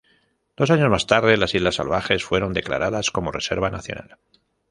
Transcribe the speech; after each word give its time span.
Dos 0.57 0.71
años 0.71 0.89
más 0.89 1.05
tarde, 1.05 1.37
las 1.37 1.53
Islas 1.53 1.75
Salvajes 1.75 2.23
fueron 2.23 2.53
declaradas 2.53 3.11
como 3.11 3.31
Reserva 3.31 3.69
Nacional. 3.69 4.17